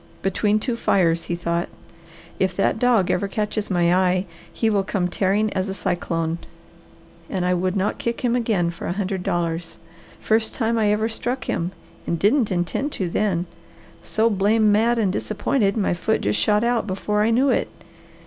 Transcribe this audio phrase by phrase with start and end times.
[0.23, 1.69] Between two fires, he thought.
[2.39, 6.39] If that dog ever catches my eye he will come tearing as a cyclone,
[7.29, 9.77] and I would not kick him again for a hundred dollars.
[10.19, 11.71] First time I ever struck him,
[12.07, 13.45] and didn't intend to then.
[14.01, 17.67] So blame mad and disappointed my foot just shot out before I knew it.